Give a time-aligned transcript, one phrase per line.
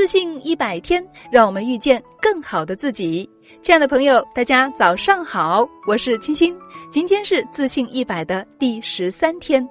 [0.00, 3.28] 自信一百天，让我们遇见更好的自己。
[3.60, 6.56] 亲爱的朋友，大家早上好，我是清新。
[6.90, 9.68] 今天是自信一百的第十三天。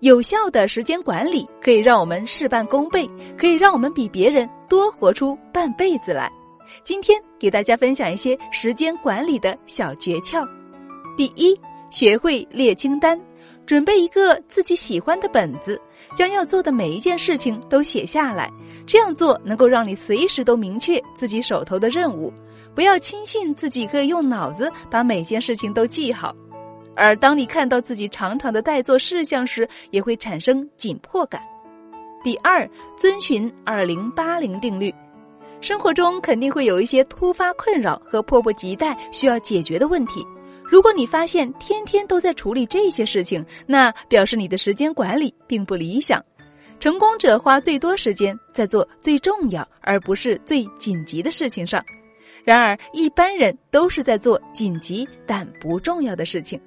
[0.00, 6.30] 有效的时间管理可以让我们事半功倍，可以让我们比别人多活出半辈子来。
[6.84, 10.46] 今天给大家分享一些时间管理的小诀窍。
[11.16, 13.18] 第一，学会列清单，
[13.64, 15.80] 准备一个自己喜欢的本子，
[16.14, 18.52] 将要做的每一件事情都写下来。
[18.88, 22.32] 这样做能够让你随时都明确自己手头的任务，
[22.74, 26.34] 不要轻信自己可以用脑子把每件事情都记好，
[26.96, 31.38] 而当你看到自己长长的待做事项时，也会产生紧迫感。
[32.24, 32.66] 第二，
[32.96, 34.92] 遵循二零八零定律，
[35.60, 40.26] 生活中肯定会有一些突发困扰和迫不及待需要解决的问题。
[40.64, 46.24] 如果你发现天天都在处理这些事情，那表示你的时间管理并不理想。
[46.80, 51.84] 成功者花最多时间在做最重要而不是最紧急的事情上，
[52.44, 56.60] 然而一般人都是在做紧急但不重要的事情。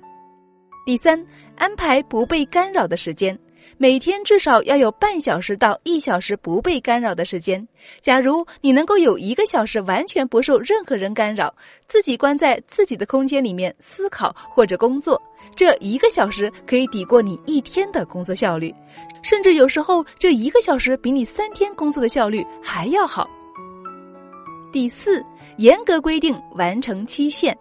[0.86, 3.38] 第三，安排不被干扰的时间，
[3.77, 7.66] 每天至少要有半小时到一小时不被干扰的时间。
[8.02, 11.55] 假如你能够有一个小时完全不受任何人干扰，
[11.88, 15.21] 自己关在自己的空间里面思考或者工作。
[15.55, 18.73] 这一个小时可以抵过你一天的工作效率，
[19.21, 23.30] 甚至有时候这一个小时比你三天工作的效率还要好。
[24.71, 25.23] 第四，
[25.58, 27.58] 严格规定完成期限。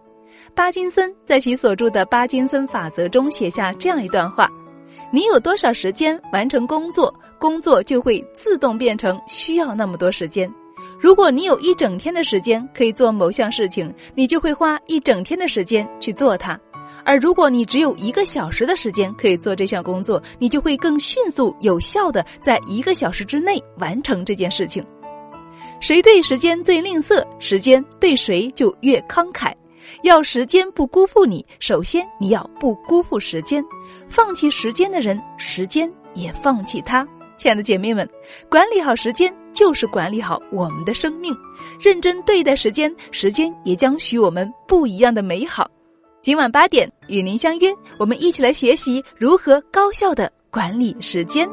[0.54, 4.48] 巴金森在其所著的《巴金森法则》中写下这样一段话：
[5.12, 10.52] 你有多少时间完成工作，工作就会自动变成需要那么多时间。
[11.00, 16.58] 如果你有一整天的时间可以做某项事情，你就会花一整天的时间去做它。
[17.04, 24.84] 而如果你只有一个小时的时间可以做这项工作，你就会更迅速、有效的在一个小时之内完成这件事情。
[25.80, 29.52] 谁对时间最吝啬，时间对谁就越慷慨。
[30.02, 33.64] 要时间不辜负你，首先你要不辜负时间。
[34.08, 37.06] 放弃时间的人，时间也放弃他。
[37.38, 38.06] 亲爱的姐妹们，
[38.50, 41.34] 管理好时间就是管理好我们的生命。
[41.80, 45.69] 认真对待时间，时间也将许我们不一样的美好。
[46.22, 51.48] 今晚八点与您相约，我们一起来学习如何高效的管理时间。